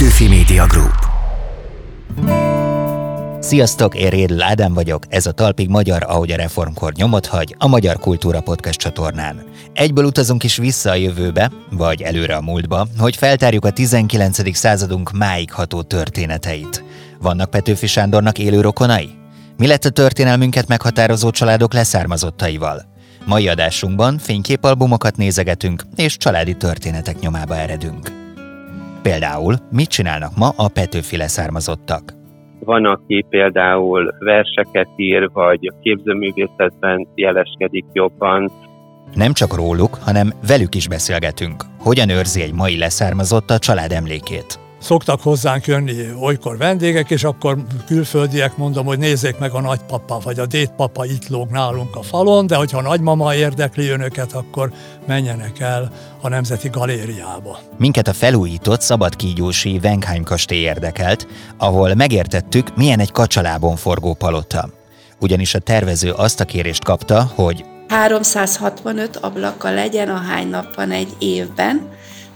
[0.00, 1.06] Petőfi Media Group.
[3.40, 7.66] Sziasztok, én Rédl Ádám vagyok, ez a Talpig Magyar, ahogy a reformkor nyomot hagy, a
[7.66, 9.42] Magyar Kultúra Podcast csatornán.
[9.72, 14.56] Egyből utazunk is vissza a jövőbe, vagy előre a múltba, hogy feltárjuk a 19.
[14.56, 16.84] századunk máig ható történeteit.
[17.18, 19.10] Vannak Petőfi Sándornak élő rokonai?
[19.56, 22.84] Mi lett a történelmünket meghatározó családok leszármazottaival?
[23.24, 28.29] Mai adásunkban fényképalbumokat nézegetünk, és családi történetek nyomába eredünk.
[29.02, 32.02] Például, mit csinálnak ma a Petőfi leszármazottak?
[32.58, 38.52] Van, aki például verseket ír, vagy képzőművészetben jeleskedik jobban.
[39.14, 41.64] Nem csak róluk, hanem velük is beszélgetünk.
[41.78, 44.58] Hogyan őrzi egy mai leszármazott a család emlékét?
[44.80, 50.38] Szoktak hozzánk jönni olykor vendégek, és akkor külföldiek mondom, hogy nézzék meg a nagypapa vagy
[50.38, 54.72] a dédpapa itt lóg nálunk a falon, de hogyha a nagymama érdekli önöket, akkor
[55.06, 57.58] menjenek el a Nemzeti Galériába.
[57.78, 64.68] Minket a felújított szabadkígyósi Wenkheim kastély érdekelt, ahol megértettük, milyen egy kacsalában forgó palota.
[65.20, 71.08] Ugyanis a tervező azt a kérést kapta, hogy 365 ablaka legyen, ahány nap van egy
[71.18, 71.88] évben,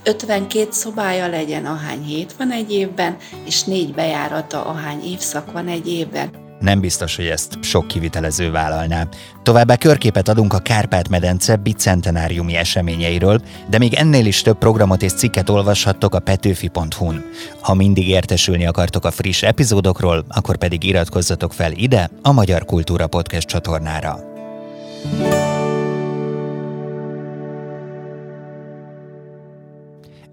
[0.05, 3.16] 52 szobája legyen, ahány hét van egy évben,
[3.47, 6.42] és négy bejárata, ahány évszak van egy évben.
[6.60, 9.08] Nem biztos, hogy ezt sok kivitelező vállalná.
[9.42, 15.48] Továbbá körképet adunk a Kárpát-medence bicentenáriumi eseményeiről, de még ennél is több programot és cikket
[15.48, 17.25] olvashattok a petőfi.hu-n.
[17.60, 23.06] Ha mindig értesülni akartok a friss epizódokról, akkor pedig iratkozzatok fel ide, a Magyar Kultúra
[23.06, 24.19] Podcast csatornára.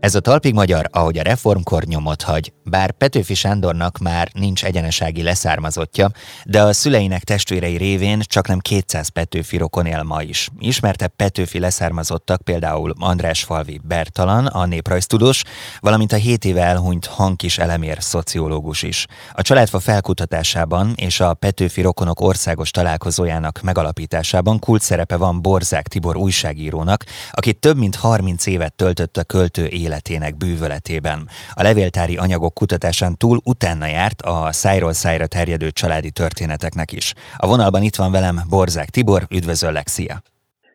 [0.02, 5.24] Ez a talpig magyar, ahogy a reformkor nyomot hagy, bár Petőfi Sándornak már nincs egyenesági
[5.24, 6.12] leszármazottja,
[6.46, 10.50] de a szüleinek testvérei révén csak nem 200 Petőfi rokon él ma is.
[10.60, 15.44] Ismertebb Petőfi leszármazottak például András Falvi Bertalan, a néprajztudós,
[15.80, 19.06] valamint a 7 éve elhunyt Hankis Elemér szociológus is.
[19.34, 26.18] A családfa felkutatásában és a Petőfi rokonok országos találkozójának megalapításában kult szerepe van Borzák Tibor
[26.18, 31.20] újságírónak, aki több mint 30 évet töltött a költő élet életének bűvöletében.
[31.60, 37.08] A levéltári anyagok kutatásán túl utána járt a szájról szájra terjedő családi történeteknek is.
[37.44, 40.16] A vonalban itt van velem Borzák Tibor, üdvözöllek, szia!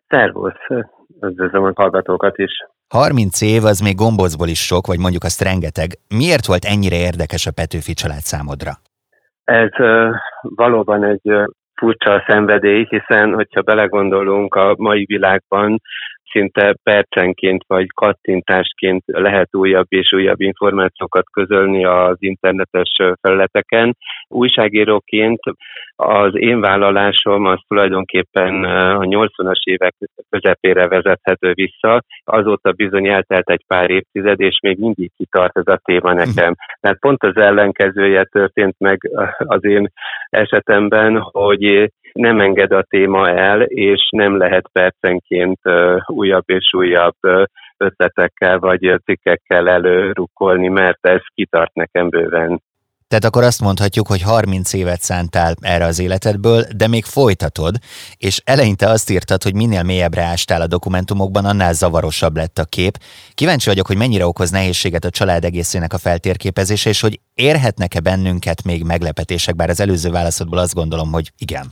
[0.07, 0.65] Szervusz,
[1.27, 2.53] üdvözlöm a hallgatókat is.
[2.89, 5.89] 30 év az még gombócból is sok, vagy mondjuk azt rengeteg.
[6.21, 8.71] Miért volt ennyire érdekes a Petőfi család számodra?
[9.43, 11.43] Ez uh, valóban egy uh,
[11.79, 15.81] furcsa szenvedély, hiszen hogyha belegondolunk a mai világban,
[16.31, 23.97] szinte percenként vagy kattintásként lehet újabb és újabb információkat közölni az internetes felületeken.
[24.27, 25.39] Újságíróként
[25.99, 29.95] az én vállalásom az tulajdonképpen a 80-as évek
[30.29, 32.01] közepére vezethető vissza.
[32.23, 36.53] Azóta bizony eltelt egy pár évtized, és még mindig kitart ez a téma nekem.
[36.81, 39.87] Mert pont az ellenkezője történt meg az én
[40.29, 45.59] esetemben, hogy nem enged a téma el, és nem lehet percenként
[46.05, 47.17] újabb és újabb
[47.77, 52.61] ötletekkel vagy cikkekkel előrukkolni, mert ez kitart nekem bőven.
[53.09, 57.73] Tehát akkor azt mondhatjuk, hogy 30 évet szántál erre az életedből, de még folytatod,
[58.17, 62.95] és eleinte azt írtad, hogy minél mélyebbre ástál a dokumentumokban, annál zavarosabb lett a kép.
[63.33, 68.63] Kíváncsi vagyok, hogy mennyire okoz nehézséget a család egészének a feltérképezése, és hogy érhetnek-e bennünket
[68.65, 71.65] még meglepetések, bár az előző válaszodból azt gondolom, hogy igen.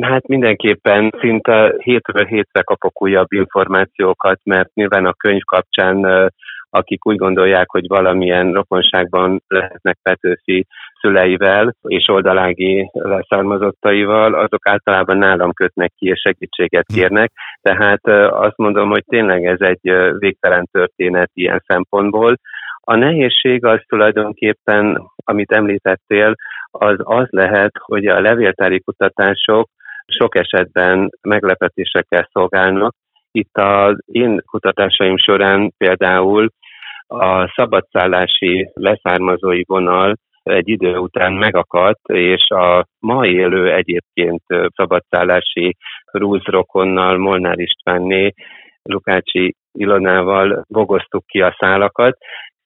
[0.00, 6.30] Hát mindenképpen szinte hétről hétre kapok újabb információkat, mert nyilván a könyv kapcsán
[6.74, 10.66] akik úgy gondolják, hogy valamilyen rokonságban lehetnek Petőfi
[11.00, 16.94] szüleivel és oldalági leszármazottaival, azok általában nálam kötnek ki és segítséget hm.
[16.94, 17.32] kérnek.
[17.62, 22.36] Tehát azt mondom, hogy tényleg ez egy végtelen történet ilyen szempontból.
[22.84, 26.34] A nehézség az tulajdonképpen, amit említettél,
[26.70, 29.68] az az lehet, hogy a levéltári kutatások
[30.06, 32.94] sok esetben meglepetésekkel szolgálnak.
[33.30, 36.48] Itt az én kutatásaim során például
[37.18, 44.42] a szabadszállási leszármazói vonal egy idő után megakadt, és a ma élő egyébként
[44.76, 45.76] szabadszállási
[46.12, 48.32] Rúz rokonnal, Molnár Istvánné,
[48.82, 52.16] Lukácsi Ilonával bogoztuk ki a szálakat,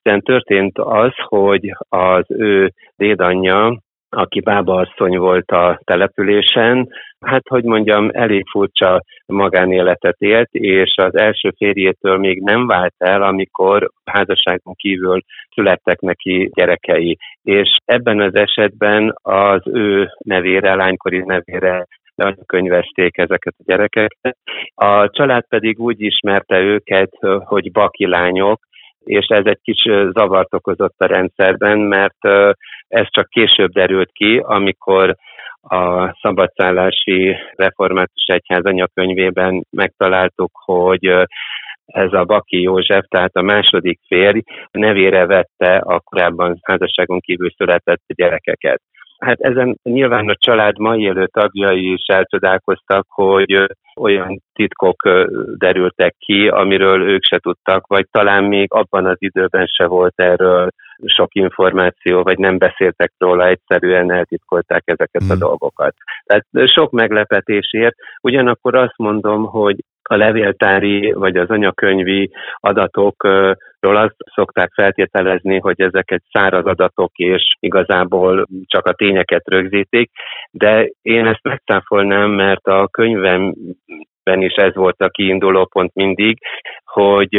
[0.01, 3.77] hiszen történt az, hogy az ő dédanyja
[4.09, 6.89] aki bábaasszony volt a településen,
[7.25, 13.21] hát hogy mondjam, elég furcsa magánéletet élt, és az első férjétől még nem vált el,
[13.21, 15.19] amikor házasságon kívül
[15.53, 17.17] születtek neki gyerekei.
[17.43, 21.85] És ebben az esetben az ő nevére, lánykori nevére
[22.45, 24.37] könyvezték ezeket a gyerekeket.
[24.75, 27.11] A család pedig úgy ismerte őket,
[27.43, 28.59] hogy baki lányok,
[29.03, 32.25] és ez egy kis zavart okozott a rendszerben, mert
[32.87, 35.15] ez csak később derült ki, amikor
[35.67, 41.05] a szabadszállási református egyház anyakönyvében megtaláltuk, hogy
[41.85, 44.41] ez a Baki József, tehát a második férj
[44.71, 48.81] nevére vette a korábban házasságon kívül született gyerekeket.
[49.17, 53.67] Hát ezen nyilván a család mai élő tagjai is elcsodálkoztak, hogy
[53.99, 55.09] olyan titkok
[55.57, 60.69] derültek ki, amiről ők se tudtak, vagy talán még abban az időben se volt erről
[61.05, 65.39] sok információ, vagy nem beszéltek róla, egyszerűen eltitkolták ezeket a hmm.
[65.39, 65.93] dolgokat.
[66.25, 69.75] Tehát sok meglepetésért, ugyanakkor azt mondom, hogy
[70.09, 77.55] a levéltári vagy az anyakönyvi adatokról azt szokták feltételezni, hogy ezek egy száraz adatok, és
[77.59, 80.11] igazából csak a tényeket rögzítik,
[80.51, 83.53] de én ezt megszáfolnám, mert a könyvem
[84.27, 86.37] ben is ez volt a kiinduló pont mindig,
[86.85, 87.35] hogy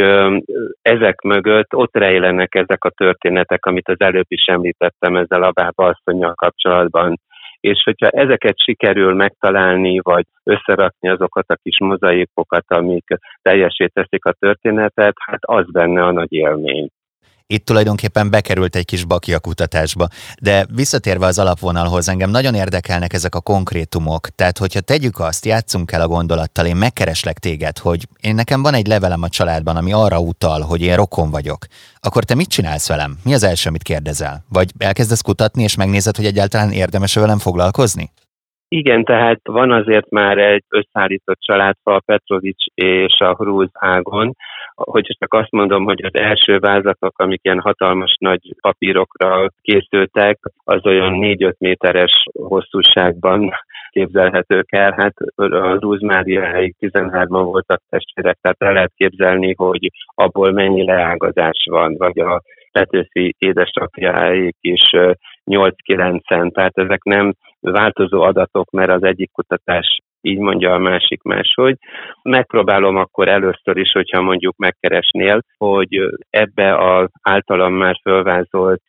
[0.81, 5.85] ezek mögött ott rejlenek ezek a történetek, amit az előbb is említettem ezzel a bába
[5.85, 7.19] asszonyjal kapcsolatban
[7.59, 13.05] és hogyha ezeket sikerül megtalálni, vagy összerakni azokat a kis mozaikokat, amik
[13.41, 13.89] teljesé
[14.21, 16.89] a történetet, hát az benne a nagy élmény.
[17.53, 20.07] Itt tulajdonképpen bekerült egy kis baki a kutatásba.
[20.41, 24.27] De visszatérve az alapvonalhoz, engem nagyon érdekelnek ezek a konkrétumok.
[24.39, 28.73] Tehát, hogyha tegyük azt, játszunk el a gondolattal, én megkereslek téged, hogy én nekem van
[28.73, 31.61] egy levelem a családban, ami arra utal, hogy én rokon vagyok.
[31.99, 33.11] Akkor te mit csinálsz velem?
[33.23, 34.43] Mi az első, amit kérdezel?
[34.49, 38.05] Vagy elkezdesz kutatni, és megnézed, hogy egyáltalán érdemes velem foglalkozni?
[38.67, 44.35] Igen, tehát van azért már egy összeállított családfa a Petrovics és a Hrúz ágon,
[44.83, 50.85] hogy csak azt mondom, hogy az első vázatok, amik ilyen hatalmas nagy papírokra készültek, az
[50.85, 53.51] olyan 4-5 méteres hosszúságban
[53.91, 54.91] képzelhetők el.
[54.97, 61.65] Hát a Rúz Máriáig 13-an voltak testvérek, tehát el lehet képzelni, hogy abból mennyi leágazás
[61.69, 62.41] van, vagy a
[62.71, 64.89] Petőfi édesapjáig is
[65.45, 71.75] 8-9-en, tehát ezek nem változó adatok, mert az egyik kutatás így mondja a másik máshogy.
[72.23, 78.83] Megpróbálom akkor először is, hogyha mondjuk megkeresnél, hogy ebbe az általam már fölvázolt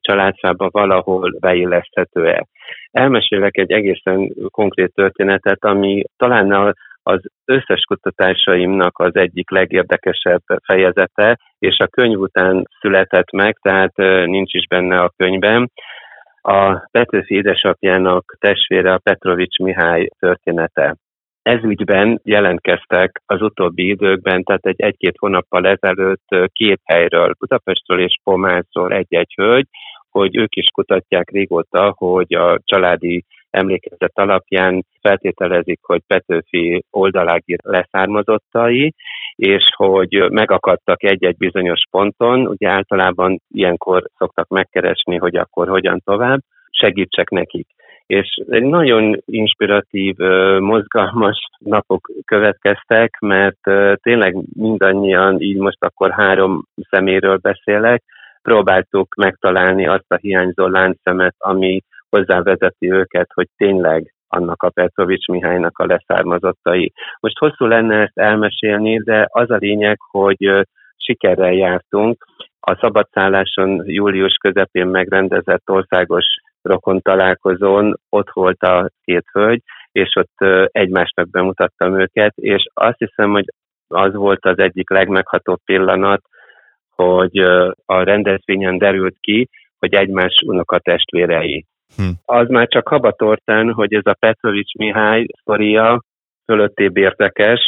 [0.00, 2.46] családfába valahol beilleszthető-e.
[2.90, 11.78] Elmesélek egy egészen konkrét történetet, ami talán az összes kutatásaimnak az egyik legérdekesebb fejezete, és
[11.78, 13.96] a könyv után született meg, tehát
[14.26, 15.70] nincs is benne a könyvben.
[16.48, 20.96] A Petőfi édesapjának testvére a Petrovics Mihály története.
[21.42, 28.18] Ez ügyben jelentkeztek az utóbbi időkben, tehát egy egy-két hónappal ezelőtt két helyről, Budapestről és
[28.24, 29.66] Pomászról egy-egy hölgy,
[30.10, 33.24] hogy ők is kutatják régóta, hogy a családi
[33.56, 38.94] emlékezet alapján feltételezik, hogy Petőfi oldalági leszármazottai,
[39.34, 46.40] és hogy megakadtak egy-egy bizonyos ponton, ugye általában ilyenkor szoktak megkeresni, hogy akkor hogyan tovább,
[46.70, 47.66] segítsek nekik.
[48.06, 50.16] És egy nagyon inspiratív,
[50.58, 53.60] mozgalmas napok következtek, mert
[54.02, 58.02] tényleg mindannyian, így most akkor három szeméről beszélek,
[58.42, 65.78] próbáltuk megtalálni azt a hiányzó láncszemet, ami hozzávezeti őket, hogy tényleg annak a Petrovics Mihálynak
[65.78, 66.92] a leszármazottai.
[67.20, 70.66] Most hosszú lenne ezt elmesélni, de az a lényeg, hogy
[70.96, 72.24] sikerrel jártunk.
[72.60, 76.24] A szabadszálláson július közepén megrendezett országos
[76.62, 83.30] rokon találkozón ott volt a két hölgy, és ott egymásnak bemutattam őket, és azt hiszem,
[83.30, 83.44] hogy
[83.88, 86.22] az volt az egyik legmeghatóbb pillanat,
[86.94, 87.38] hogy
[87.84, 89.48] a rendezvényen derült ki,
[89.78, 91.64] hogy egymás unokatestvérei.
[91.96, 92.10] Hm.
[92.24, 96.02] Az már csak habatortán, hogy ez a Petrovics Mihály sztoria
[96.44, 97.60] fölöttébb érdekes,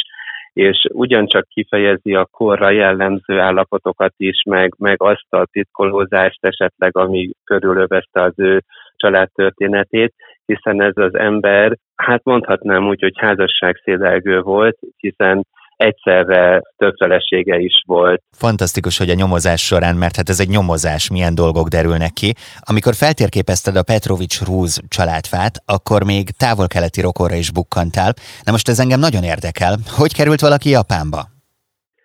[0.53, 7.29] és ugyancsak kifejezi a korra jellemző állapotokat is, meg, meg azt a titkolózást esetleg, ami
[7.43, 8.63] körülövezte az ő
[8.95, 10.13] családtörténetét,
[10.45, 15.45] hiszen ez az ember, hát mondhatnám úgy, hogy házasságszédelgő volt, hiszen
[15.79, 18.21] egyszerre több felesége is volt.
[18.31, 22.29] Fantasztikus, hogy a nyomozás során, mert hát ez egy nyomozás, milyen dolgok derülnek ki.
[22.71, 28.11] Amikor feltérképezted a Petrovics Rúz családfát, akkor még távol-keleti rokonra is bukkantál.
[28.45, 29.73] Na most ez engem nagyon érdekel.
[29.99, 31.21] Hogy került valaki Japánba?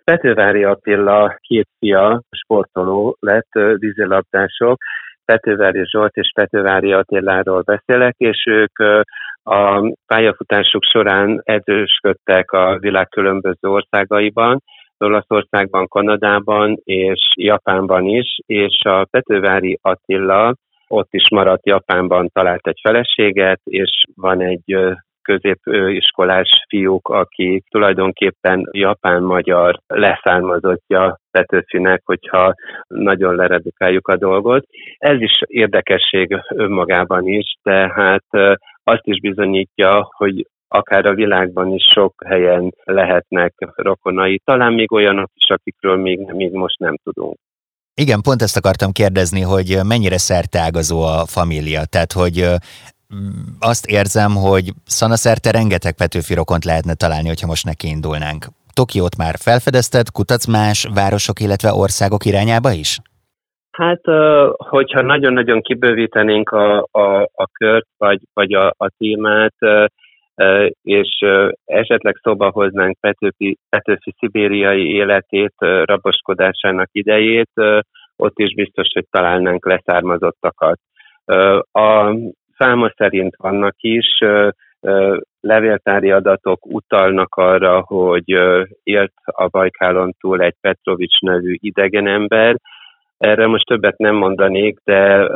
[0.05, 4.77] Petővári Attila két fia sportoló lett, vízilabdások,
[5.25, 8.79] Petővári Zsolt és Petővári Attiláról beszélek, és ők
[9.45, 14.63] a pályafutásuk során edzősködtek a világ különböző országaiban,
[14.99, 20.55] Olaszországban, Kanadában és Japánban is, és a Petővári Attila
[20.89, 24.77] ott is maradt Japánban, talált egy feleséget, és van egy
[25.23, 32.55] középiskolás fiúk, aki tulajdonképpen japán-magyar leszármazottja Petőfinek, hogyha
[32.87, 34.67] nagyon leredukáljuk a dolgot.
[34.99, 42.15] Ez is érdekesség önmagában is, tehát azt is bizonyítja, hogy akár a világban is sok
[42.27, 47.37] helyen lehetnek rokonai, talán még olyanok is, akikről még, még most nem tudunk.
[47.95, 52.47] Igen, pont ezt akartam kérdezni, hogy mennyire szerteágazó a família, tehát hogy
[53.61, 58.47] azt érzem, hogy szanaszerte rengeteg Petőfi rokont lehetne találni, hogyha most neki indulnánk.
[58.73, 62.99] Tokiót már felfedezted, kutatsz más városok, illetve országok irányába is?
[63.77, 64.01] Hát,
[64.57, 69.55] hogyha nagyon-nagyon kibővítenénk a, a, a kört, vagy, vagy a, a témát,
[70.83, 71.25] és
[71.65, 77.51] esetleg szóba hoznánk Petőfi, Petőfi szibériai életét, raboskodásának idejét,
[78.17, 80.79] ott is biztos, hogy találnánk leszármazottakat.
[81.73, 82.17] A
[82.59, 84.19] száma szerint vannak is,
[85.41, 88.29] levéltári adatok utalnak arra, hogy
[88.83, 92.57] élt a Bajkálon túl egy Petrovics nevű idegenember.
[93.25, 95.27] Erre most többet nem mondanék, de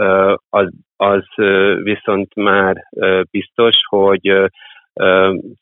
[0.49, 1.25] az, az
[1.83, 2.76] viszont már
[3.30, 4.50] biztos, hogy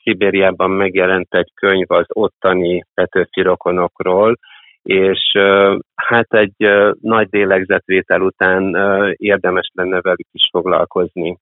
[0.03, 4.39] Szibériában megjelent egy könyv az ottani Petőfi rokonokról,
[4.83, 5.21] és
[5.95, 6.55] hát egy
[7.01, 8.77] nagy lélegzetvétel után
[9.17, 11.39] érdemes lenne velük is foglalkozni.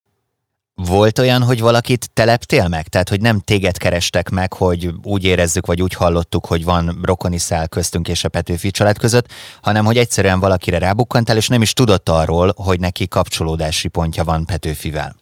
[0.74, 2.84] Volt olyan, hogy valakit teleptél meg?
[2.88, 7.38] Tehát, hogy nem téged kerestek meg, hogy úgy érezzük, vagy úgy hallottuk, hogy van rokoni
[7.38, 9.26] szál köztünk és a Petőfi család között,
[9.62, 14.44] hanem hogy egyszerűen valakire rábukkantál, és nem is tudott arról, hogy neki kapcsolódási pontja van
[14.46, 15.12] Petőfivel.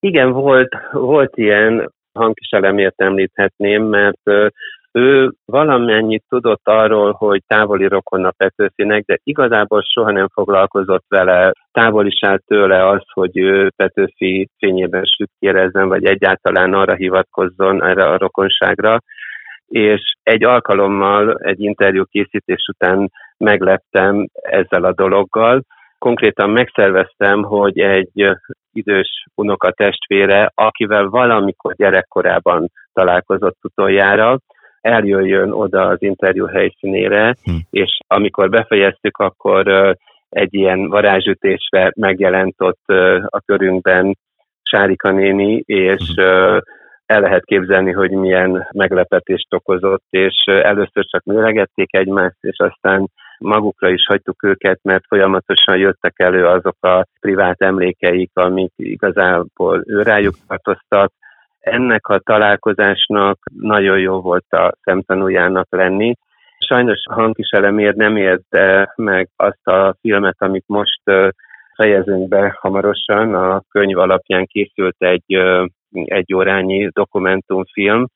[0.00, 4.20] Igen, volt, volt ilyen, hangkiselemért említhetném, mert
[4.96, 12.42] ő valamennyit tudott arról, hogy távoli rokonna Petőfinek, de igazából soha nem foglalkozott vele, távolítált
[12.46, 18.98] tőle az, hogy ő Petőfi fényében sütkérezzen, vagy egyáltalán arra hivatkozzon erre a rokonságra.
[19.66, 25.62] És egy alkalommal, egy interjú készítés után megleptem ezzel a dologgal,
[25.98, 28.36] konkrétan megszerveztem, hogy egy
[28.72, 34.38] idős unoka testvére, akivel valamikor gyerekkorában találkozott utoljára,
[34.86, 37.50] eljöjjön oda az interjú helyszínére, hm.
[37.70, 39.68] és amikor befejeztük, akkor
[40.28, 42.84] egy ilyen varázsütésre megjelent ott
[43.26, 44.16] a körünkben
[44.62, 46.22] Sárika néni, és hm.
[47.06, 53.06] el lehet képzelni, hogy milyen meglepetést okozott, és először csak méregették egymást, és aztán
[53.38, 60.02] magukra is hagytuk őket, mert folyamatosan jöttek elő azok a privát emlékeik, amik igazából ő
[60.02, 61.12] rájuk tartoztak.
[61.70, 66.14] Ennek a találkozásnak nagyon jó volt a szemtanújának lenni.
[66.58, 71.00] Sajnos a hangkiselemér nem érte meg azt a filmet, amit most
[71.74, 73.34] fejezünk be hamarosan.
[73.34, 75.36] A könyv alapján készült egy,
[75.92, 78.06] egy órányi dokumentumfilm,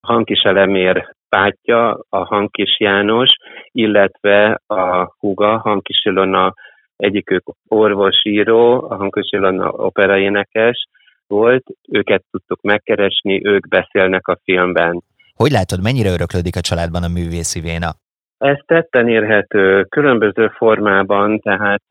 [0.00, 3.30] Hankiselemér pátja, a Hankis János,
[3.72, 6.54] illetve a húga, Hankis Ilona,
[6.96, 10.88] egyikük orvosíró, a Hankis Ilona operaénekes
[11.30, 15.02] volt, őket tudtuk megkeresni, ők beszélnek a filmben.
[15.34, 17.90] Hogy látod, mennyire öröklődik a családban a művészi véna?
[18.38, 21.82] Ez tetten érhető különböző formában, tehát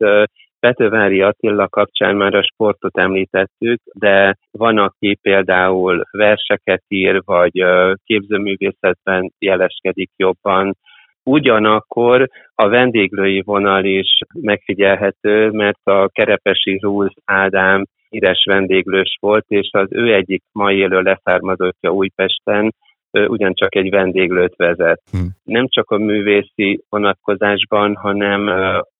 [0.60, 7.64] Petővári Attila kapcsán már a sportot említettük, de van, aki például verseket ír, vagy
[8.04, 10.76] képzőművészetben jeleskedik jobban.
[11.22, 19.68] Ugyanakkor a vendéglői vonal is megfigyelhető, mert a Kerepesi Rúz Ádám híres vendéglős volt, és
[19.72, 22.74] az ő egyik mai élő leszármazottja Újpesten
[23.12, 25.02] ugyancsak egy vendéglőt vezet.
[25.10, 25.28] Hmm.
[25.44, 28.40] Nem csak a művészi vonatkozásban, hanem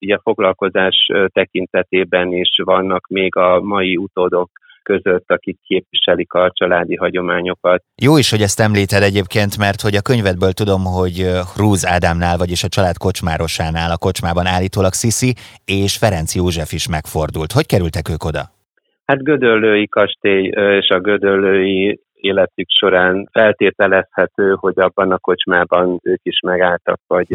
[0.00, 4.50] ugye a foglalkozás tekintetében is vannak még a mai utódok
[4.83, 7.83] között, akik képviselik a családi hagyományokat.
[8.02, 11.26] Jó is, hogy ezt említed egyébként, mert hogy a könyvedből tudom, hogy
[11.57, 17.52] Rúz Ádámnál, vagyis a család kocsmárosánál a kocsmában állítólag Sziszi és Ferenc József is megfordult.
[17.52, 18.60] Hogy kerültek ők oda?
[19.11, 26.40] Hát Gödöllői kastély és a Gödöllői életük során feltételezhető, hogy abban a kocsmában ők is
[26.40, 27.26] megálltak, vagy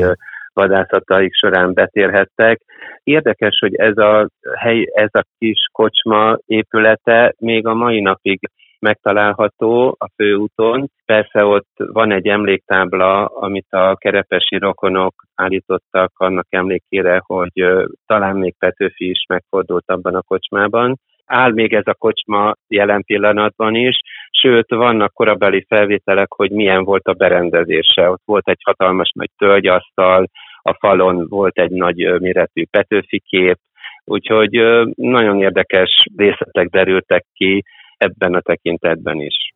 [0.54, 2.62] vadászataik során betérhettek.
[3.04, 4.28] Érdekes, hogy ez a
[4.58, 8.40] hely, ez a kis kocsma épülete még a mai napig
[8.80, 10.90] megtalálható a főúton.
[11.06, 17.66] Persze ott van egy emléktábla, amit a kerepesi rokonok állítottak annak emlékére, hogy
[18.06, 23.76] talán még Petőfi is megfordult abban a kocsmában áll még ez a kocsma jelen pillanatban
[23.76, 24.00] is,
[24.42, 28.10] sőt, vannak korabeli felvételek, hogy milyen volt a berendezése.
[28.10, 30.30] Ott volt egy hatalmas nagy tölgyasztal,
[30.62, 33.58] a falon volt egy nagy méretű Petőfi kép,
[34.04, 34.52] úgyhogy
[34.96, 37.64] nagyon érdekes részletek derültek ki
[37.98, 39.54] ebben a tekintetben is.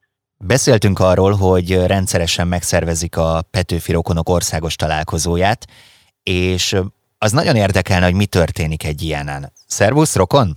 [0.48, 5.66] Beszéltünk arról, hogy rendszeresen megszervezik a Petőfi Rokonok országos találkozóját,
[6.24, 6.76] és
[7.18, 9.52] az nagyon érdekelne, hogy mi történik egy ilyenen.
[9.68, 10.48] Szervusz, Rokon?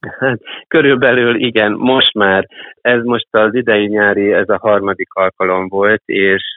[0.68, 2.46] Körülbelül igen, most már,
[2.80, 6.54] ez most az idei nyári, ez a harmadik alkalom volt, és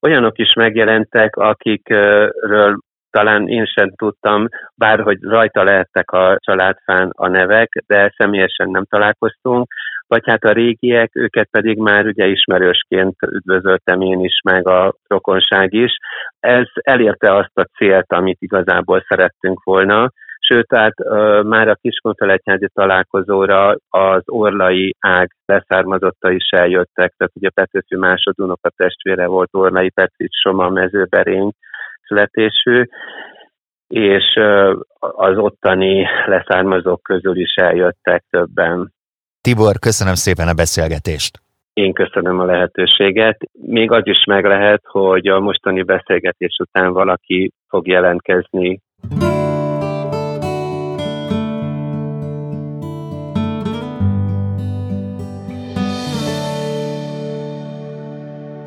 [0.00, 2.78] olyanok is megjelentek, akikről
[3.10, 9.72] talán én sem tudtam, bárhogy rajta lehettek a családfán a nevek, de személyesen nem találkoztunk,
[10.06, 15.72] vagy hát a régiek, őket pedig már ugye ismerősként üdvözöltem én is, meg a rokonság
[15.72, 15.92] is.
[16.40, 20.10] Ez elérte azt a célt, amit igazából szerettünk volna,
[20.48, 27.96] sőt, uh, már a Kiskunfelegyházi találkozóra az orlai ág leszármazotta is eljöttek, tehát ugye Petőfi
[27.96, 31.50] másodunok a testvére volt Orlai Petrics Soma mezőberény
[32.06, 32.84] születésű,
[33.86, 34.24] és
[34.98, 38.92] az ottani leszármazók közül is eljöttek többen.
[39.40, 41.40] Tibor, köszönöm szépen a beszélgetést.
[41.72, 43.38] Én köszönöm a lehetőséget.
[43.52, 48.80] Még az is meg lehet, hogy a mostani beszélgetés után valaki fog jelentkezni.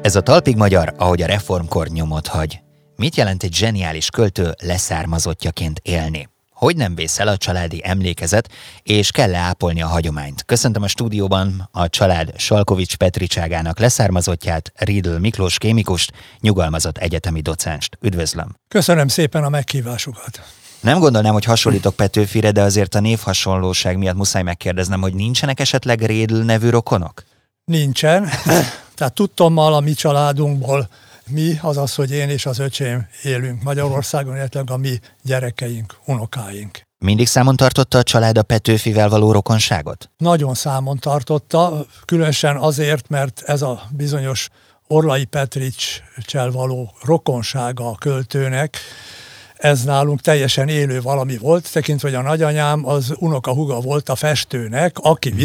[0.06, 2.60] Ez a talpig magyar, ahogy a reformkor nyomot hagy.
[2.96, 6.30] Mit jelent egy zseniális költő leszármazottjaként élni?
[6.54, 8.50] hogy nem vészel a családi emlékezet,
[8.84, 10.44] és kell-e ápolni a hagyományt.
[10.46, 17.98] Köszöntöm a stúdióban a család Salkovics Petricságának leszármazottját, Riedl Miklós kémikust, nyugalmazott egyetemi docenst.
[18.02, 18.56] Üdvözlöm!
[18.68, 20.42] Köszönöm szépen a meghívásukat!
[20.82, 26.02] Nem gondolnám, hogy hasonlítok Petőfire, de azért a névhasonlóság miatt muszáj megkérdeznem, hogy nincsenek esetleg
[26.02, 27.24] Rédl nevű rokonok?
[27.64, 28.30] Nincsen.
[28.96, 30.90] Tehát tudtommal a mi családunkból
[31.30, 36.82] mi, az az, hogy én és az öcsém élünk Magyarországon, illetve a mi gyerekeink, unokáink.
[36.98, 40.10] Mindig számon tartotta a család a Petőfivel való rokonságot?
[40.18, 44.50] Nagyon számon tartotta, különösen azért, mert ez a bizonyos
[44.88, 48.78] Orlai Petricsel való rokonsága a költőnek,
[49.56, 54.16] ez nálunk teljesen élő valami volt, tekintve, hogy a nagyanyám az unoka huga volt a
[54.16, 55.40] festőnek, aki mhm.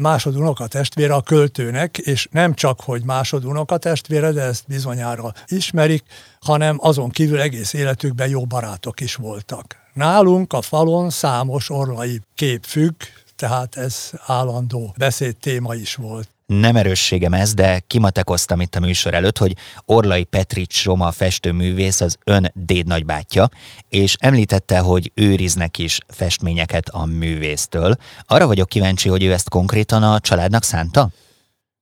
[0.00, 6.02] Viszont másodunoka testvére a költőnek, és nem csak, hogy másodunoka testvére, de ezt bizonyára ismerik,
[6.40, 9.76] hanem azon kívül egész életükben jó barátok is voltak.
[9.94, 12.94] Nálunk a falon számos orlai kép függ,
[13.36, 19.38] tehát ez állandó beszédtéma is volt nem erősségem ez, de kimatekoztam itt a műsor előtt,
[19.38, 23.48] hogy Orlai Petrics Roma festőművész az ön déd nagybátyja,
[23.88, 27.96] és említette, hogy őriznek is festményeket a művésztől.
[28.26, 31.10] Arra vagyok kíváncsi, hogy ő ezt konkrétan a családnak szánta?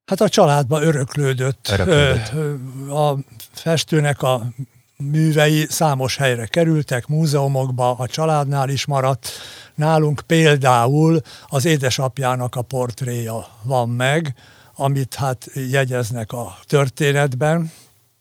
[0.07, 1.69] Hát a családba öröklődött.
[1.71, 2.33] öröklődött.
[2.91, 3.17] A
[3.53, 4.43] festőnek a
[4.97, 9.29] művei számos helyre kerültek, múzeumokba, a családnál is maradt.
[9.75, 14.35] Nálunk például az édesapjának a portréja van meg,
[14.81, 17.73] amit hát jegyeznek a történetben.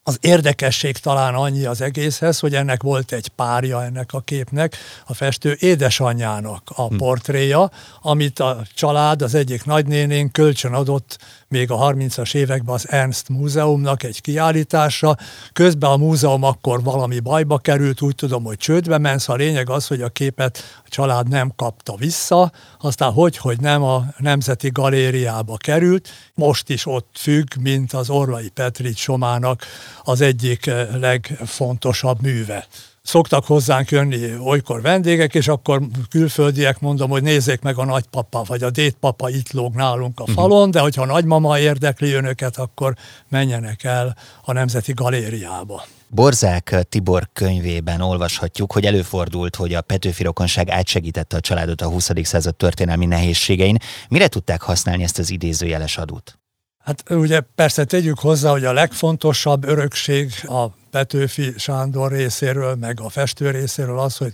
[0.04, 5.14] Az érdekesség talán annyi az egészhez, hogy ennek volt egy párja ennek a képnek, a
[5.14, 6.96] festő édesanyjának a hm.
[6.96, 11.18] portréja, amit a család, az egyik nagynénén kölcsön adott
[11.50, 15.16] még a 30-as években az Ernst Múzeumnak egy kiállításra.
[15.54, 19.70] Közben a múzeum akkor valami bajba került, úgy tudom, hogy csődbe ment, szóval a lényeg
[19.70, 24.70] az, hogy a képet a család nem kapta vissza, aztán hogy, hogy nem a Nemzeti
[24.70, 29.66] Galériába került, most is ott függ, mint az Orlai Petrics Somának
[30.04, 32.68] az egyik legfontosabb műve
[33.08, 38.64] szoktak hozzánk jönni olykor vendégek, és akkor külföldiek mondom, hogy nézzék meg a nagypapa, vagy
[38.64, 40.32] a dédpapa itt lóg nálunk a mhm.
[40.32, 42.94] falon, de hogyha a nagymama érdekli önöket, akkor
[43.30, 45.84] menjenek el a Nemzeti Galériába.
[46.10, 52.10] Borzák Tibor könyvében olvashatjuk, hogy előfordult, hogy a Petőfi rokonság átsegítette a családot a 20.
[52.24, 53.78] század történelmi nehézségein.
[54.10, 56.40] Mire tudták használni ezt az idézőjeles adót?
[56.84, 63.10] Hát ugye persze tegyük hozzá, hogy a legfontosabb örökség a Petőfi Sándor részéről, meg a
[63.10, 64.34] festő részéről az, hogy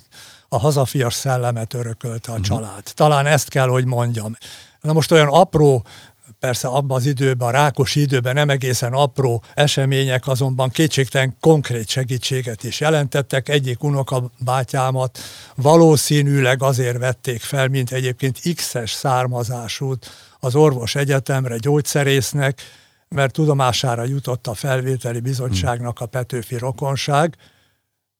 [0.49, 2.47] a hazafias szellemet örökölte a uh-huh.
[2.47, 2.83] család.
[2.93, 4.35] Talán ezt kell, hogy mondjam.
[4.81, 5.85] Na most olyan apró
[6.39, 12.63] persze abban az időben, a rákos időben nem egészen apró események azonban kétségtelen konkrét segítséget
[12.63, 13.49] is jelentettek.
[13.49, 15.19] Egyik unoka bátyámat
[15.55, 22.61] valószínűleg azért vették fel, mint egyébként X-es származásút az orvos egyetemre gyógyszerésznek,
[23.13, 27.37] mert tudomására jutott a felvételi bizottságnak a Petőfi rokonság,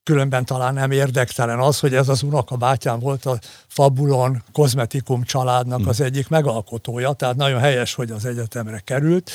[0.04, 5.88] különben talán nem érdektelen az, hogy ez az unoka bátyám volt a Fabulon kozmetikum családnak
[5.88, 9.32] az egyik megalkotója, tehát nagyon helyes, hogy az egyetemre került.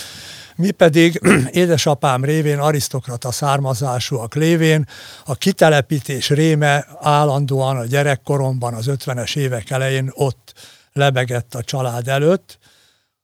[0.56, 4.88] Mi pedig édesapám révén, arisztokrata származásúak lévén
[5.24, 10.54] a kitelepítés réme állandóan a gyerekkoromban, az 50-es évek elején ott
[10.92, 12.58] lebegett a család előtt,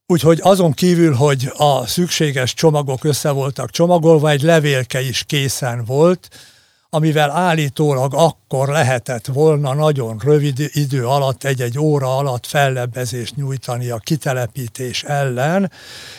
[0.06, 6.28] Úgyhogy azon kívül, hogy a szükséges csomagok össze voltak csomagolva, egy levélke is készen volt,
[6.94, 13.98] amivel állítólag akkor lehetett volna nagyon rövid idő alatt, egy-egy óra alatt fellebbezést nyújtani a
[13.98, 15.70] kitelepítés ellen,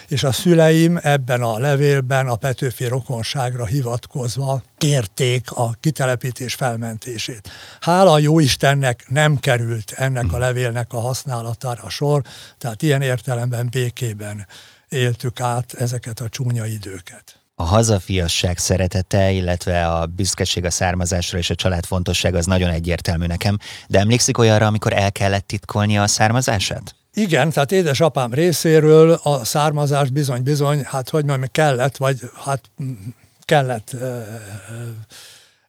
[0.08, 7.50] és a szüleim ebben a levélben a Petőfi rokonságra hivatkozva kérték a kitelepítés felmentését.
[7.80, 12.22] Hála jó Istennek nem került ennek a levélnek a használatára sor,
[12.58, 14.48] tehát ilyen értelemben békében
[14.90, 21.50] éltük át ezeket a csúnya időket a hazafiasság szeretete, illetve a büszkeség a származásra és
[21.50, 26.08] a család fontosság az nagyon egyértelmű nekem, de emlékszik olyanra, amikor el kellett titkolnia a
[26.08, 26.96] származását?
[27.13, 32.62] Igen, tehát édesapám részéről a származás bizony-bizony, hát hogy mondjam, kellett, vagy hát
[33.46, 34.26] kellett uh,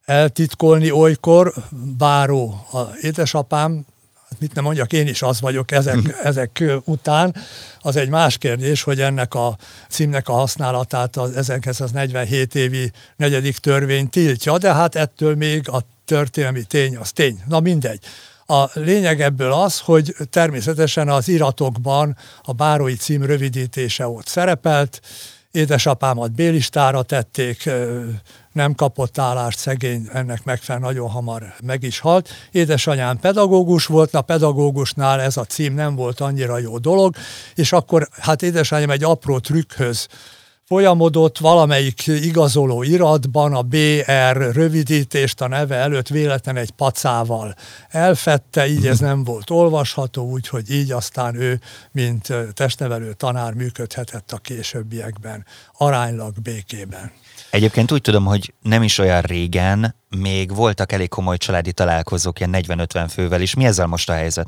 [0.05, 1.53] eltitkolni olykor,
[1.97, 3.85] báró a édesapám
[4.39, 7.35] mit nem mondjak, én is az vagyok ezek, ezek után.
[7.79, 9.57] Az egy más kérdés, hogy ennek a
[9.89, 16.63] címnek a használatát az 1947 évi negyedik törvény tiltja, de hát ettől még a történelmi
[16.63, 17.41] tény az tény.
[17.47, 17.99] Na mindegy.
[18.45, 25.01] A lényeg ebből az, hogy természetesen az iratokban a bárói cím rövidítése ott szerepelt,
[25.51, 27.69] édesapámat bélistára tették,
[28.57, 32.29] nem kapott állást, szegény, ennek megfelelően nagyon hamar meg is halt.
[32.51, 37.15] Édesanyám pedagógus volt, a pedagógusnál ez a cím nem volt annyira jó dolog,
[37.55, 40.07] és akkor hát édesanyám egy apró trükkhöz
[40.67, 47.55] folyamodott valamelyik igazoló iratban a BR rövidítést a neve előtt véletlen egy pacával
[47.89, 51.59] elfette, így ez nem volt olvasható, úgyhogy így aztán ő,
[51.91, 55.45] mint testnevelő tanár működhetett a későbbiekben,
[55.77, 57.11] aránylag békében.
[57.57, 62.55] Egyébként úgy tudom, hogy nem is olyan régen még voltak elég komoly családi találkozók, ilyen
[62.67, 63.53] 40-50 fővel is.
[63.53, 64.47] Mi ezzel most a helyzet?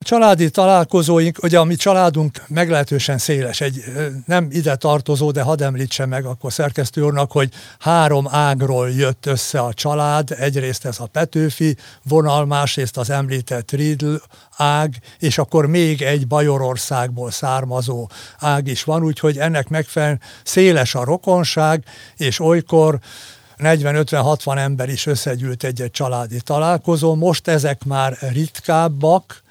[0.00, 3.84] A családi találkozóink, ugye a mi családunk meglehetősen széles, egy
[4.26, 9.60] nem ide tartozó, de hadd említsem meg akkor szerkesztő úrnak, hogy három ágról jött össze
[9.60, 14.14] a család, egyrészt ez a Petőfi vonal, másrészt az említett Riedl
[14.56, 18.08] ág, és akkor még egy Bajorországból származó
[18.38, 21.84] ág is van, úgyhogy ennek megfelelően széles a rokonság,
[22.16, 22.98] és olykor
[23.58, 27.14] 40-50-60 ember is összegyűlt egy-egy családi találkozó.
[27.14, 29.46] Most ezek már ritkábbak,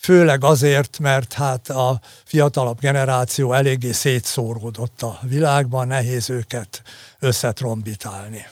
[0.00, 6.82] főleg azért, mert hát a fiatalabb generáció eléggé szétszóródott a világban, nehéz őket
[7.18, 8.46] összetrombitálni.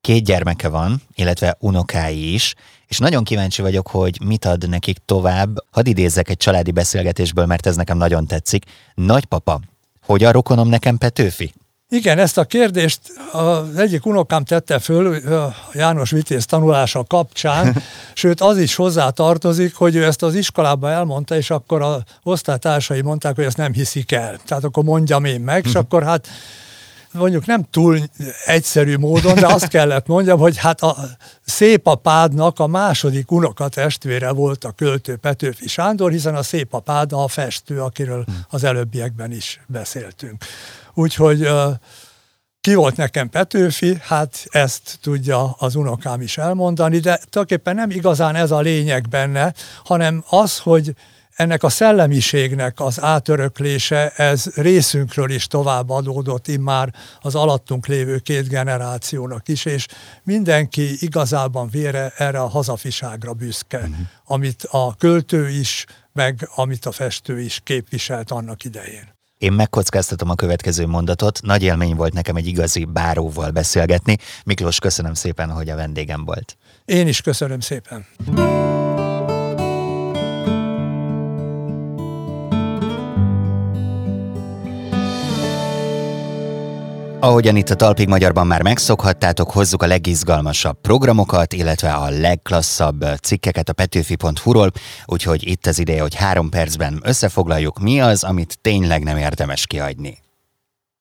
[0.00, 2.54] Két gyermeke van, illetve unokái is,
[2.86, 5.56] és nagyon kíváncsi vagyok, hogy mit ad nekik tovább.
[5.70, 8.64] Hadd idézzek egy családi beszélgetésből, mert ez nekem nagyon tetszik.
[8.94, 9.60] Nagypapa,
[10.04, 11.52] hogy a rokonom nekem Petőfi?
[11.92, 13.00] Igen, ezt a kérdést
[13.32, 15.16] az egyik unokám tette föl
[15.72, 17.76] János Vitéz tanulása kapcsán,
[18.14, 23.00] sőt az is hozzá tartozik, hogy ő ezt az iskolába elmondta, és akkor a osztálytársai
[23.00, 24.38] mondták, hogy ezt nem hiszik el.
[24.44, 25.78] Tehát akkor mondjam én meg, és mhm.
[25.78, 26.28] akkor hát
[27.10, 27.98] mondjuk nem túl
[28.44, 30.96] egyszerű módon, de azt kellett mondjam, hogy hát a
[31.44, 37.80] szépapádnak a második unoka testvére volt a költő Petőfi Sándor, hiszen a szépapád a festő,
[37.80, 38.36] akiről mhm.
[38.50, 40.44] az előbbiekben is beszéltünk.
[40.94, 41.48] Úgyhogy
[42.60, 48.34] ki volt nekem Petőfi, hát ezt tudja az unokám is elmondani, de tulajdonképpen nem igazán
[48.34, 50.94] ez a lényeg benne, hanem az, hogy
[51.36, 58.48] ennek a szellemiségnek az átöröklése, ez részünkről is tovább adódott immár az alattunk lévő két
[58.48, 59.86] generációnak is, és
[60.22, 63.96] mindenki igazában vére erre a hazafiságra büszke, uh-huh.
[64.24, 69.20] amit a költő is, meg amit a festő is képviselt annak idején.
[69.42, 71.40] Én megkockáztatom a következő mondatot.
[71.42, 74.16] Nagy élmény volt nekem egy igazi báróval beszélgetni.
[74.44, 76.56] Miklós, köszönöm szépen, hogy a vendégem volt.
[76.84, 78.06] Én is köszönöm szépen.
[87.22, 93.68] Ahogyan itt a Talpig Magyarban már megszokhattátok, hozzuk a legizgalmasabb programokat, illetve a legklasszabb cikkeket
[93.68, 94.70] a petőfi.hu-ról,
[95.04, 100.18] úgyhogy itt az ideje, hogy három percben összefoglaljuk, mi az, amit tényleg nem érdemes kiadni.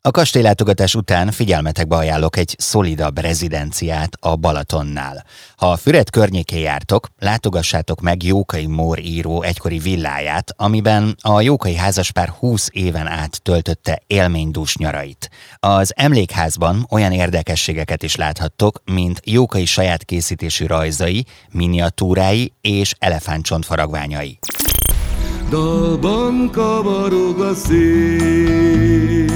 [0.03, 5.25] A kastélylátogatás után figyelmetekbe ajánlok egy szolidabb rezidenciát a Balatonnál.
[5.55, 11.75] Ha a Füred környékén jártok, látogassátok meg Jókai Mór író egykori villáját, amiben a Jókai
[11.75, 15.29] házaspár 20 éven át töltötte élménydús nyarait.
[15.59, 24.39] Az emlékházban olyan érdekességeket is láthattok, mint Jókai saját készítésű rajzai, miniatúrái és elefántcsontfaragványai.
[25.49, 29.31] Dalban kavarog a szél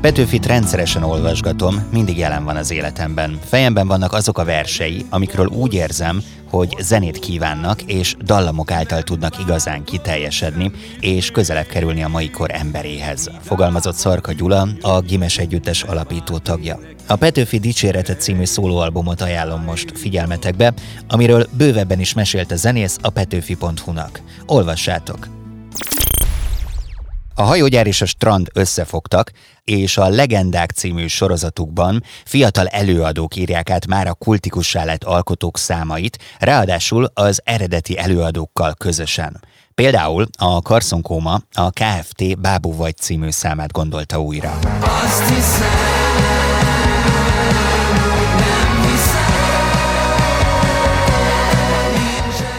[0.00, 3.38] Petőfit rendszeresen olvasgatom, mindig jelen van az életemben.
[3.44, 9.38] Fejemben vannak azok a versei, amikről úgy érzem, hogy zenét kívánnak, és dallamok által tudnak
[9.38, 13.30] igazán kiteljesedni, és közelebb kerülni a mai kor emberéhez.
[13.42, 16.78] Fogalmazott Szarka Gyula, a Gimes Együttes alapító tagja.
[17.06, 20.72] A Petőfi Dicsérete című szólóalbumot ajánlom most figyelmetekbe,
[21.08, 24.20] amiről bővebben is mesélt a zenész a petőfi.hu-nak.
[24.46, 25.28] Olvassátok!
[27.38, 29.30] A hajógyár és a strand összefogtak,
[29.64, 36.18] és a Legendák című sorozatukban fiatal előadók írják át már a kultikussá lett alkotók számait,
[36.38, 39.40] ráadásul az eredeti előadókkal közösen.
[39.74, 44.58] Például a Karszonkóma a KFT Bábú vagy című számát gondolta újra.
[44.80, 46.18] Azt hiszem,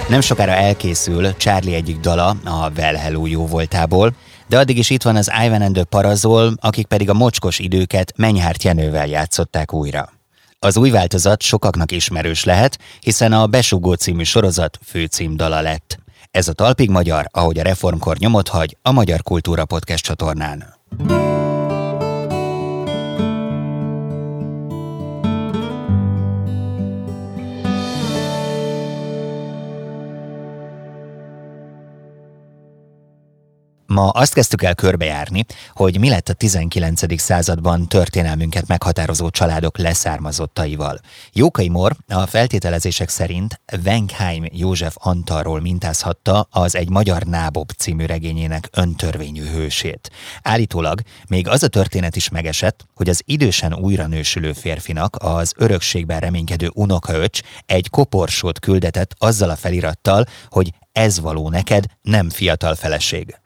[0.09, 4.13] Nem sokára elkészül Charlie egyik dala a Well Hello jó voltából,
[4.49, 8.13] de addig is itt van az Ivan and the Parazol, akik pedig a mocskos időket
[8.15, 10.09] Menyhárt Jenővel játszották újra.
[10.59, 15.99] Az új változat sokaknak ismerős lehet, hiszen a Besugó című sorozat főcímdala lett.
[16.31, 20.73] Ez a Talpig Magyar, ahogy a reformkor nyomot hagy a Magyar Kultúra Podcast csatornán.
[33.89, 37.19] Ma azt kezdtük el körbejárni, hogy mi lett a 19.
[37.21, 40.99] században történelmünket meghatározó családok leszármazottaival.
[41.34, 48.69] Jókai Mor a feltételezések szerint Wenkheim József Antalról mintázhatta az egy magyar nábob című regényének
[48.71, 50.12] öntörvényű hősét.
[50.41, 56.19] Állítólag még az a történet is megesett, hogy az idősen újra nősülő férfinak az örökségben
[56.19, 63.38] reménykedő unokaöcs egy koporsót küldetett azzal a felirattal, hogy ez való neked, nem fiatal feleség.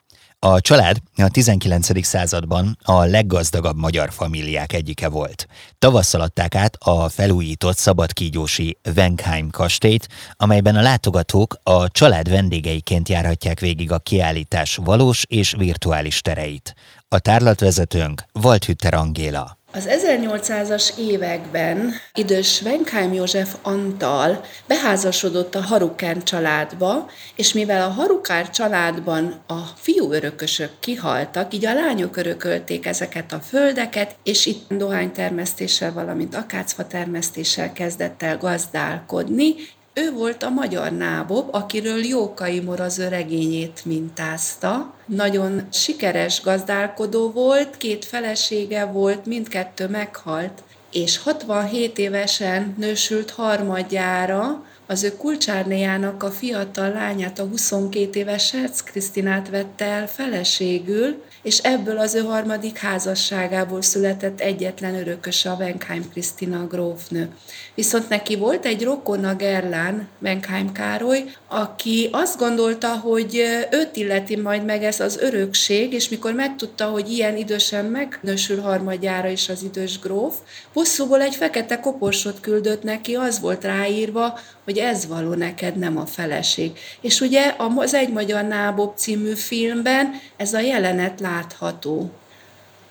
[0.45, 2.05] A család a 19.
[2.05, 5.47] században a leggazdagabb magyar famíliák egyike volt.
[5.79, 13.59] Tavasszal adták át a felújított szabadkígyósi Wenkheim kastélyt, amelyben a látogatók a család vendégeiként járhatják
[13.59, 16.75] végig a kiállítás valós és virtuális tereit.
[17.07, 19.62] A tárlatvezetőnk Waldhütter Angéla.
[19.75, 28.49] Az 1800-as években idős Wenkheim József Antal beházasodott a Harukán családba, és mivel a Harukár
[28.49, 35.93] családban a fiú örökösök kihaltak, így a lányok örökölték ezeket a földeket, és itt dohánytermesztéssel,
[35.93, 39.55] valamint akácfa termesztéssel kezdett el gazdálkodni,
[39.93, 44.93] ő volt a magyar nábob, akiről Jókai Mor az öregényét mintázta.
[45.05, 55.03] Nagyon sikeres gazdálkodó volt, két felesége volt, mindkettő meghalt, és 67 évesen nősült harmadjára, az
[55.03, 61.97] ő kulcsárnéjának a fiatal lányát, a 22 éves Serc Krisztinát vette el feleségül, és ebből
[61.97, 67.29] az ő harmadik házasságából született egyetlen örökös a Wenkheim Krisztina grófnő.
[67.75, 74.65] Viszont neki volt egy rokona Gerlán, Wenkheim Károly, aki azt gondolta, hogy őt illeti majd
[74.65, 79.99] meg ez az örökség, és mikor megtudta, hogy ilyen idősen megnősül harmadjára is az idős
[79.99, 80.35] gróf,
[80.73, 86.05] bosszúból egy fekete koporsot küldött neki, az volt ráírva, hogy ez való neked, nem a
[86.05, 86.71] feleség.
[87.01, 92.11] És ugye az Egy Magyar Nábob című filmben ez a jelenet látható.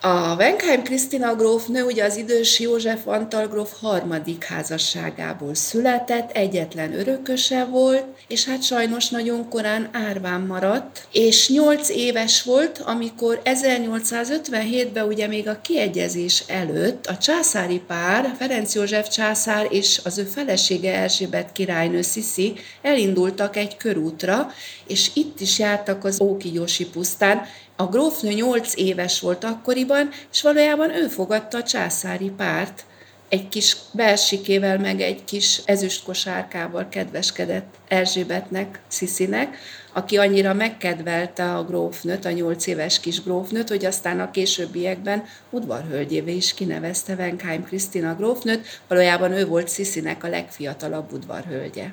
[0.05, 7.65] A Wenkheim Krisztina grófnő ugye az idős József Antal gróf harmadik házasságából született, egyetlen örököse
[7.65, 15.27] volt, és hát sajnos nagyon korán árván maradt, és nyolc éves volt, amikor 1857-ben ugye
[15.27, 21.51] még a kiegyezés előtt a császári pár, Ferenc József császár és az ő felesége Erzsébet
[21.51, 24.51] királynő Sziszi elindultak egy körútra,
[24.87, 27.41] és itt is jártak az Ókigyosi pusztán,
[27.75, 32.85] a grófnő nyolc éves volt akkoriban, és valójában ő fogadta a császári párt,
[33.33, 39.57] egy kis belsikével, meg egy kis ezüstkosárkával kedveskedett Erzsébetnek, Sziszinek,
[39.93, 46.35] aki annyira megkedvelte a grófnőt, a nyolc éves kis grófnőt, hogy aztán a későbbiekben udvarhölgyévé
[46.35, 51.85] is kinevezte Wenkheim Krisztina grófnőt, valójában ő volt Sziszinek a legfiatalabb udvarhölgye.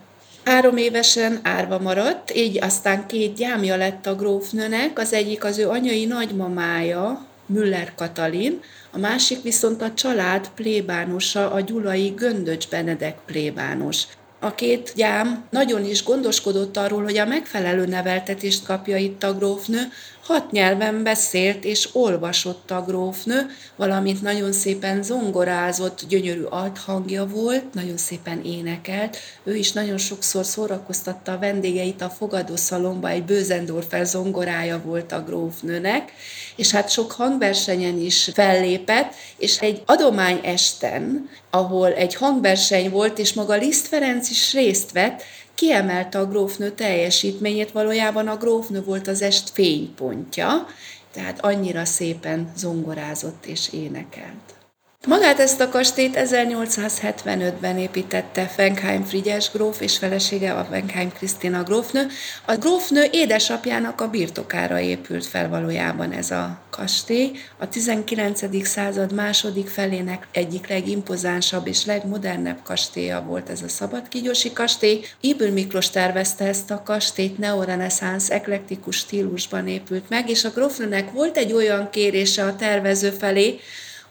[0.45, 5.69] Három évesen árva maradt, így aztán két gyámja lett a grófnőnek, az egyik az ő
[5.69, 14.03] anyai nagymamája, Müller Katalin, a másik viszont a család plébánosa, a gyulai Göndöcs Benedek plébános.
[14.39, 19.81] A két gyám nagyon is gondoskodott arról, hogy a megfelelő neveltetést kapja itt a grófnő,
[20.31, 27.97] hat nyelven beszélt és olvasott a grófnő, valamint nagyon szépen zongorázott, gyönyörű althangja volt, nagyon
[27.97, 29.17] szépen énekelt.
[29.45, 36.13] Ő is nagyon sokszor szórakoztatta a vendégeit a fogadószalomba, egy Bőzendorfer zongorája volt a grófnőnek,
[36.57, 43.33] és hát sok hangversenyen is fellépett, és egy adomány esten, ahol egy hangverseny volt, és
[43.33, 45.23] maga Liszt Ferenc is részt vett,
[45.61, 50.67] kiemelte a grófnő teljesítményét, valójában a grófnő volt az est fénypontja,
[51.13, 54.60] tehát annyira szépen zongorázott és énekelt.
[55.07, 62.07] Magát ezt a kastélyt 1875-ben építette Fenkheim Frigyes gróf és felesége a Fenkheim Krisztina grófnő.
[62.45, 67.31] A grófnő édesapjának a birtokára épült fel valójában ez a kastély.
[67.59, 68.67] A 19.
[68.67, 75.05] század második felének egyik legimpozánsabb és legmodernebb kastélya volt ez a Szabadkigyosi kastély.
[75.21, 81.37] Ibül Miklós tervezte ezt a kastélyt, neoreneszánsz, eklektikus stílusban épült meg, és a grófnőnek volt
[81.37, 83.61] egy olyan kérése a tervező felé,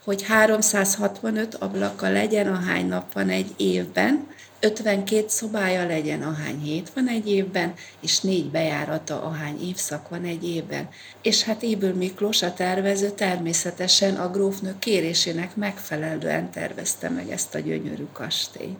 [0.09, 4.27] hogy 365 ablaka legyen, ahány nap van egy évben,
[4.59, 10.49] 52 szobája legyen, ahány hét van egy évben, és négy bejárata, ahány évszak van egy
[10.49, 10.89] évben.
[11.21, 17.59] És hát Éből Miklós, a tervező természetesen a grófnő kérésének megfelelően tervezte meg ezt a
[17.59, 18.79] gyönyörű kastélyt.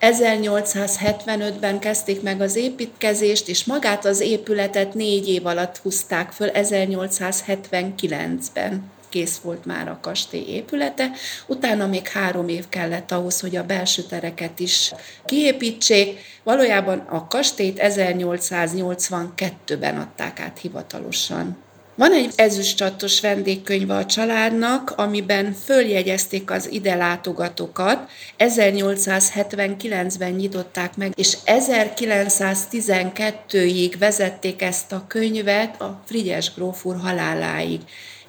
[0.00, 8.94] 1875-ben kezdték meg az építkezést, és magát az épületet négy év alatt húzták föl 1879-ben
[9.08, 11.10] kész volt már a kastély épülete,
[11.46, 14.92] utána még három év kellett ahhoz, hogy a belső tereket is
[15.24, 16.18] kiépítsék.
[16.42, 21.64] Valójában a kastélyt 1882-ben adták át hivatalosan.
[21.96, 28.10] Van egy ezüstcsatos vendégkönyve a családnak, amiben följegyezték az ide látogatókat.
[28.38, 37.80] 1879-ben nyitották meg, és 1912-ig vezették ezt a könyvet a Frigyes gróf úr haláláig.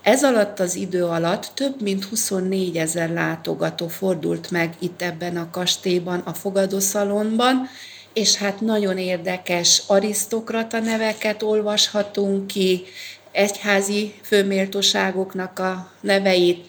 [0.07, 5.49] Ez alatt az idő alatt több mint 24 ezer látogató fordult meg itt ebben a
[5.49, 7.69] kastélyban, a fogadószalonban,
[8.13, 12.83] és hát nagyon érdekes arisztokrata neveket olvashatunk ki,
[13.31, 16.65] egyházi főméltóságoknak a neveit,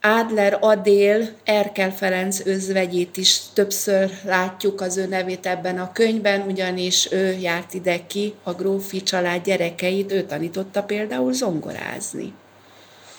[0.00, 7.12] Adler Adél, Erkel Ferenc özvegyét is többször látjuk az ő nevét ebben a könyvben, ugyanis
[7.12, 12.32] ő járt ide ki, a grófi család gyerekeit, ő tanította például zongorázni.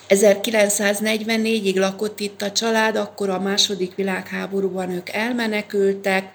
[0.09, 6.31] 1944-ig lakott itt a család, akkor a második világháborúban ők elmenekültek,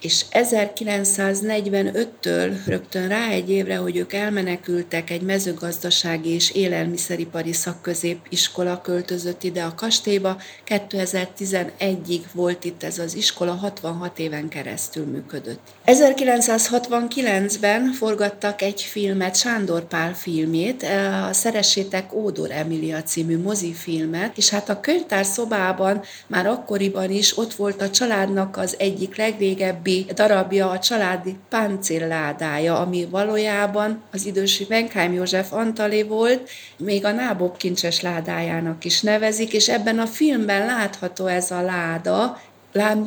[0.00, 9.42] és 1945-től rögtön rá egy évre, hogy ők elmenekültek, egy mezőgazdasági és élelmiszeripari szakközépiskola költözött
[9.42, 10.36] ide a kastélyba.
[10.68, 15.60] 2011-ig volt itt ez az iskola, 66 éven keresztül működött.
[15.86, 20.82] 1969-ben forgattak egy filmet, Sándor Pál filmét,
[21.28, 27.54] a Szeressétek Ódor Emilia című mozifilmet, és hát a könyvtár szobában már akkoriban is ott
[27.54, 34.64] volt a családnak az egyik legrégebbi többi darabja a családi páncélládája, ami valójában az idősi
[34.64, 40.66] Venkheim József Antali volt, még a Nábob kincses ládájának is nevezik, és ebben a filmben
[40.66, 42.40] látható ez a láda,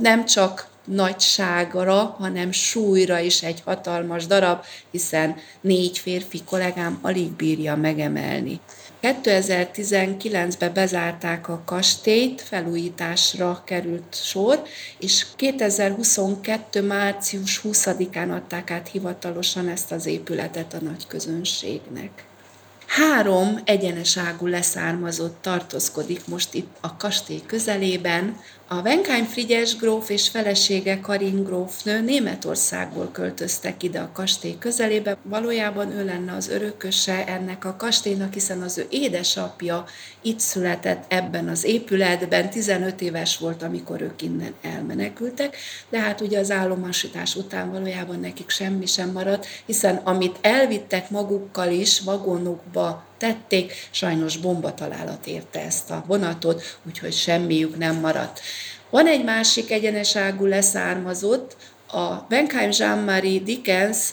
[0.02, 7.76] nem csak nagyságra, hanem súlyra is egy hatalmas darab, hiszen négy férfi kollégám alig bírja
[7.76, 8.60] megemelni.
[9.04, 14.62] 2019-ben bezárták a kastélyt, felújításra került sor,
[15.00, 16.82] és 2022.
[16.82, 22.26] március 20-án adták át hivatalosan ezt az épületet a nagy közönségnek.
[22.96, 28.36] Három egyeneságú leszármazott tartózkodik most itt a kastély közelében,
[28.68, 35.18] a Wenkheim Frigyes gróf és felesége Karin grófnő Németországból költöztek ide a kastély közelébe.
[35.24, 39.86] Valójában ő lenne az örököse ennek a kastélynak, hiszen az ő édesapja
[40.22, 45.58] itt született ebben az épületben, 15 éves volt, amikor ők innen elmenekültek,
[45.90, 51.72] de hát ugye az állomásítás után valójában nekik semmi sem maradt, hiszen amit elvittek magukkal
[51.72, 52.83] is vagonokba
[53.18, 58.40] tették, sajnos bombatalálat érte ezt a vonatot, úgyhogy semmiük nem maradt.
[58.90, 61.56] Van egy másik egyeneságú leszármazott,
[61.88, 64.10] a Benkheim Jean-Marie Dickens,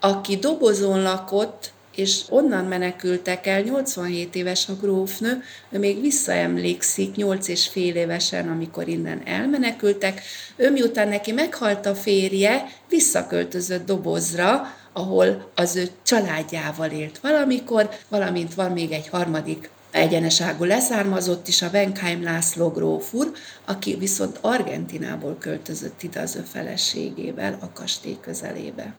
[0.00, 7.48] aki dobozon lakott, és onnan menekültek el, 87 éves a grófnő, ő még visszaemlékszik 8
[7.48, 10.22] és fél évesen, amikor innen elmenekültek.
[10.56, 18.54] Ő miután neki meghalt a férje, visszaköltözött dobozra, ahol az ő családjával élt valamikor, valamint
[18.54, 23.32] van még egy harmadik egyeneságú leszármazott is, a Wenkheim László gróf úr,
[23.64, 28.96] aki viszont Argentinából költözött ide az ő feleségével a kastély közelébe.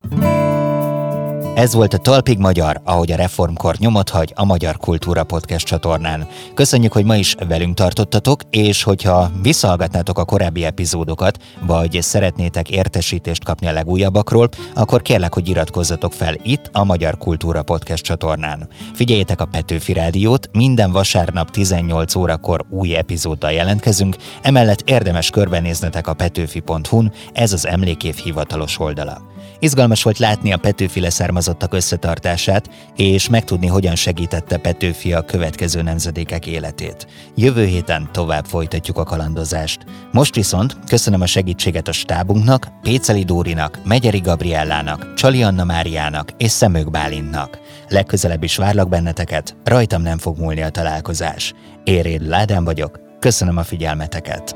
[1.55, 6.27] Ez volt a Talpig Magyar, ahogy a reformkor nyomot hagy a Magyar Kultúra Podcast csatornán.
[6.53, 13.43] Köszönjük, hogy ma is velünk tartottatok, és hogyha visszahallgatnátok a korábbi epizódokat, vagy szeretnétek értesítést
[13.43, 18.67] kapni a legújabbakról, akkor kérlek, hogy iratkozzatok fel itt a Magyar Kultúra Podcast csatornán.
[18.93, 26.13] Figyeljétek a Petőfi Rádiót, minden vasárnap 18 órakor új epizóddal jelentkezünk, emellett érdemes körbenéznetek a
[26.13, 29.29] petőfi.hu-n, ez az emlékév hivatalos oldala.
[29.59, 30.99] Izgalmas volt látni a Petőfi
[31.41, 37.07] leszármazottak összetartását, és megtudni, hogyan segítette Petőfi a következő nemzedékek életét.
[37.35, 39.85] Jövő héten tovább folytatjuk a kalandozást.
[40.11, 46.51] Most viszont köszönöm a segítséget a stábunknak, Péceli Dórinak, Megyeri Gabriellának, Csali Anna Máriának és
[46.51, 47.59] Szemők Bálintnak.
[47.89, 51.53] Legközelebb is várlak benneteket, rajtam nem fog múlni a találkozás.
[51.83, 54.55] Éréd Ládán vagyok, köszönöm a figyelmeteket.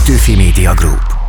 [0.00, 1.19] Petőfi Media Group